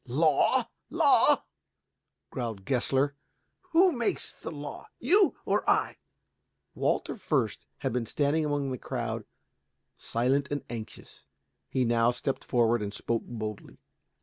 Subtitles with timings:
[0.07, 1.43] "Law, law?"
[2.31, 3.13] growled Gessler.
[3.69, 5.97] "Who makes the law, you or I?"
[6.73, 9.25] Walter Fürst had been standing among the crowd
[9.99, 11.25] silent and anxious.
[11.71, 13.77] Now he stepped forward and spoke boldly.